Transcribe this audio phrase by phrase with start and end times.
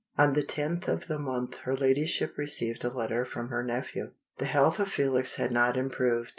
[0.17, 4.13] On the tenth of the month her Ladyship received a letter from her nephew.
[4.39, 6.29] The health of Felix had not improved.